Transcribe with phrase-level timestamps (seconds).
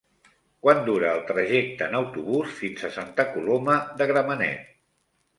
[0.67, 4.73] Quant dura el trajecte en autobús fins a Santa Coloma de Gramenet?